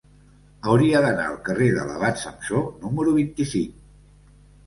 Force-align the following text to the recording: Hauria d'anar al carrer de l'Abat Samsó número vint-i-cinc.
Hauria 0.69 1.01
d'anar 1.05 1.25
al 1.31 1.35
carrer 1.49 1.67
de 1.75 1.83
l'Abat 1.89 2.17
Samsó 2.23 2.63
número 2.85 3.13
vint-i-cinc. 3.21 3.77